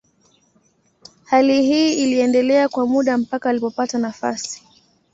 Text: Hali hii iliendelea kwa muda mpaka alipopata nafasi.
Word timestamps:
Hali 1.25 1.63
hii 1.63 1.93
iliendelea 1.93 2.69
kwa 2.69 2.87
muda 2.87 3.17
mpaka 3.17 3.49
alipopata 3.49 3.97
nafasi. 3.97 4.63